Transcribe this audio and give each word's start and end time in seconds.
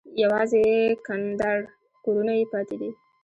یوازې 0.23 0.63
کنډر 1.05 1.57
کورونه 2.03 2.33
یې 2.39 2.45
پاتې 2.53 2.75
دي. 2.81 2.89